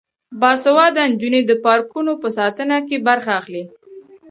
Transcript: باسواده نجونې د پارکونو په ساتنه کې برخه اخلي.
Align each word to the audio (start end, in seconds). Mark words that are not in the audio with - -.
باسواده 0.39 1.03
نجونې 1.11 1.41
د 1.45 1.51
پارکونو 1.65 2.11
په 2.21 2.27
ساتنه 2.37 2.77
کې 2.87 2.97
برخه 3.07 3.31
اخلي. 3.39 3.63